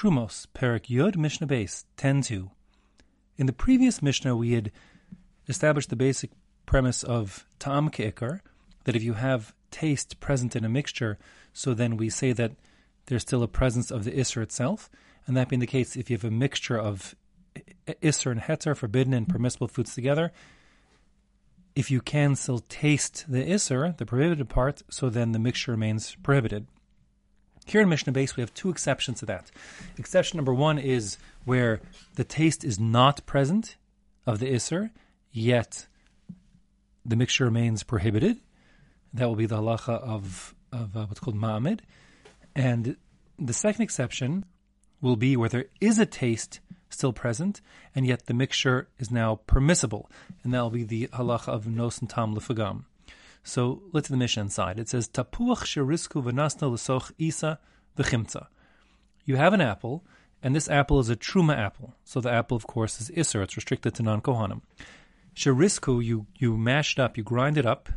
[0.00, 2.48] Trumos, Perek Yud, Mishnah Beis, 10.2.
[3.36, 4.72] In the previous Mishnah, we had
[5.46, 6.30] established the basic
[6.64, 8.40] premise of Ta'am Ke'ikar,
[8.84, 11.18] that if you have taste present in a mixture,
[11.52, 12.52] so then we say that
[13.08, 14.88] there's still a presence of the Isser itself,
[15.26, 17.14] and that being the case, if you have a mixture of
[17.86, 20.32] Isser and Heter, forbidden and permissible foods together,
[21.76, 26.16] if you can still taste the Isser, the prohibited part, so then the mixture remains
[26.22, 26.68] prohibited.
[27.66, 29.50] Here in Mishnah Beis, we have two exceptions to that.
[29.98, 31.80] Exception number one is where
[32.16, 33.76] the taste is not present
[34.26, 34.90] of the Isser,
[35.32, 35.86] yet
[37.04, 38.38] the mixture remains prohibited.
[39.14, 41.80] That will be the halacha of, of uh, what's called ma'amid.
[42.54, 42.96] And
[43.38, 44.44] the second exception
[45.00, 47.60] will be where there is a taste still present,
[47.94, 50.10] and yet the mixture is now permissible.
[50.42, 52.84] And that will be the halacha of nos and tam lefagam.
[53.42, 54.78] So let's the Mishnah inside.
[54.78, 57.58] It says tapuach sherisku v'nasna l'soch isa
[57.96, 58.46] v'chimtza.
[59.24, 60.04] You have an apple,
[60.42, 61.94] and this apple is a truma apple.
[62.04, 63.42] So the apple, of course, is iser.
[63.42, 64.62] It's restricted to non kohanim.
[65.34, 67.88] Sherisku, you you mash it up, you grind it up,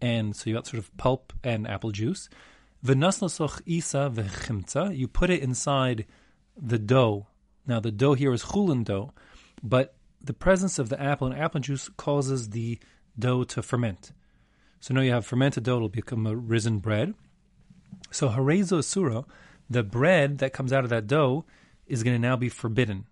[0.00, 2.28] and so you got sort of pulp and apple juice.
[2.84, 4.96] V'nasna l'soch isa v'chimtza.
[4.96, 6.06] You put it inside
[6.56, 7.26] the dough.
[7.66, 9.12] Now the dough here is chulin dough,
[9.62, 12.78] but the presence of the apple and apple juice causes the
[13.18, 14.12] dough to ferment.
[14.82, 17.14] So now you have fermented dough, it'll become a risen bread.
[18.10, 19.24] So harezo sura,
[19.70, 21.44] the bread that comes out of that dough
[21.86, 23.06] is going to now be forbidden,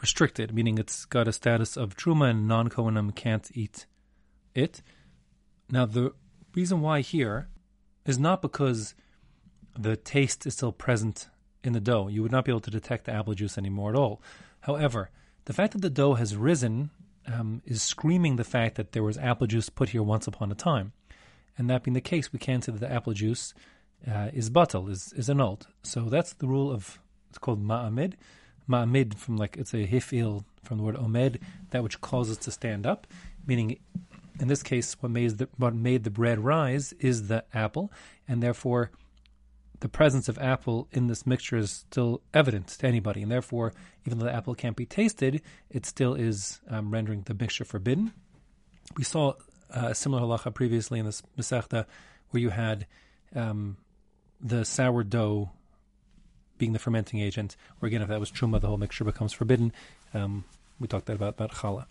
[0.00, 3.86] restricted, meaning it's got a status of truma and non kohanim can't eat
[4.54, 4.82] it.
[5.68, 6.12] Now the
[6.54, 7.48] reason why here
[8.06, 8.94] is not because
[9.76, 11.28] the taste is still present
[11.64, 12.06] in the dough.
[12.06, 14.22] You would not be able to detect the apple juice anymore at all.
[14.60, 15.10] However,
[15.46, 16.90] the fact that the dough has risen
[17.26, 20.54] um, is screaming the fact that there was apple juice put here once upon a
[20.54, 20.92] time.
[21.56, 23.54] And that being the case, we can say that the apple juice
[24.10, 25.66] uh, is batal, is, is annulled.
[25.82, 26.98] So that's the rule of,
[27.30, 28.14] it's called ma'amid.
[28.68, 31.38] Ma'amid from like, it's a hifil from the word omed,
[31.70, 33.06] that which causes to stand up,
[33.46, 33.78] meaning
[34.40, 37.92] in this case, what made the, what made the bread rise is the apple,
[38.26, 38.90] and therefore
[39.84, 43.74] the presence of apple in this mixture is still evident to anybody, and therefore,
[44.06, 48.10] even though the apple can't be tasted, it still is um, rendering the mixture forbidden.
[48.96, 49.34] We saw
[49.70, 51.84] uh, a similar halacha previously in this Masechta,
[52.30, 52.86] where you had
[53.36, 53.76] um,
[54.40, 55.50] the sourdough
[56.56, 59.70] being the fermenting agent, or again, if that was truma, the whole mixture becomes forbidden.
[60.14, 60.44] Um,
[60.80, 61.84] we talked that about, about challah.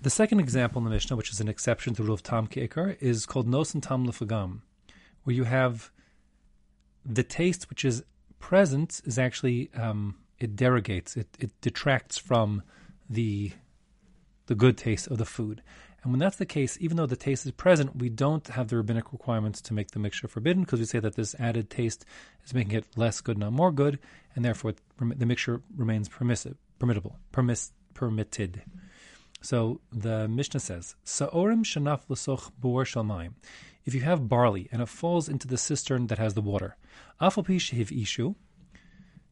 [0.00, 2.46] The second example in the Mishnah, which is an exception to the rule of Tam
[2.46, 4.62] Ke'ikar, is called Nos Tam Lefagam
[5.24, 5.90] where you have
[7.04, 8.04] the taste which is
[8.38, 12.62] present is actually um, it derogates, it, it detracts from
[13.08, 13.52] the
[14.46, 15.62] the good taste of the food.
[16.02, 18.76] And when that's the case, even though the taste is present, we don't have the
[18.76, 22.04] rabbinic requirements to make the mixture forbidden because we say that this added taste
[22.44, 23.98] is making it less good, not more good,
[24.34, 28.62] and therefore the mixture remains permissive, permittable, permiss, permitted.
[29.42, 33.34] So the Mishnah says, "Sa'orim shanaf l'soch bor shalmayim."
[33.84, 36.76] If you have barley and it falls into the cistern that has the water,
[37.20, 38.34] afalpi shehiv ishu.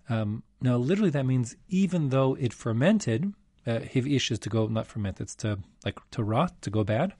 [0.09, 3.33] Um, now, literally, that means even though it fermented,
[3.67, 6.85] uh, hiv ish is to go not ferment, it's to like to rot, to go
[6.85, 7.15] bad.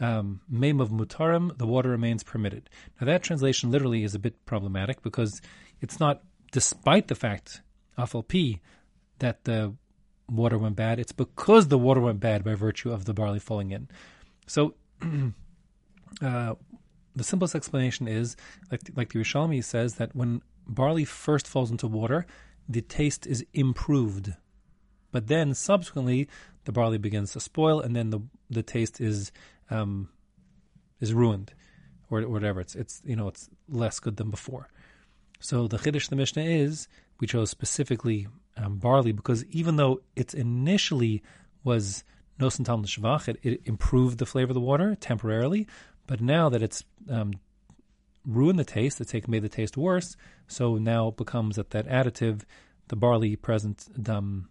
[0.00, 2.70] Um, of mutarim, the water remains permitted.
[3.00, 5.42] Now, that translation literally is a bit problematic because
[5.80, 6.22] it's not
[6.52, 7.62] despite the fact
[7.98, 8.60] afalpi
[9.18, 9.74] that the
[10.30, 10.98] water went bad.
[10.98, 13.88] It's because the water went bad by virtue of the barley falling in.
[14.46, 14.74] So
[16.22, 16.54] Uh,
[17.14, 18.36] the simplest explanation is,
[18.70, 22.26] like, like the Yerushalmi says, that when barley first falls into water,
[22.68, 24.34] the taste is improved.
[25.10, 26.28] But then subsequently,
[26.64, 28.20] the barley begins to spoil, and then the
[28.50, 29.32] the taste is
[29.70, 30.10] um,
[31.00, 31.54] is ruined,
[32.10, 32.60] or, or whatever.
[32.60, 34.68] It's it's you know it's less good than before.
[35.40, 36.88] So the chiddush the Mishnah is
[37.20, 41.22] we chose specifically um, barley because even though it initially
[41.64, 42.04] was
[42.38, 45.66] nosentam l'shvach, it, it improved the flavor of the water temporarily,
[46.08, 47.34] but now that it's um,
[48.26, 50.16] ruined the taste, it's made the taste worse.
[50.48, 52.40] So now it becomes that that additive,
[52.88, 54.48] the barley present um,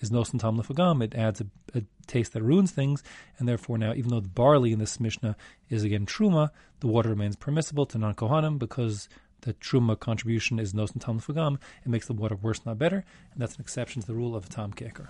[0.00, 1.02] is no tam lefagam.
[1.02, 3.04] It adds a, a, taste that ruins things,
[3.38, 5.36] and therefore now, even though the barley in this mishnah
[5.68, 6.50] is again truma,
[6.80, 9.08] the water remains permissible to non kohanim because
[9.42, 11.58] the truma contribution is no tam lefagam.
[11.84, 14.48] It makes the water worse, not better, and that's an exception to the rule of
[14.48, 15.08] ta'am ke'ikar.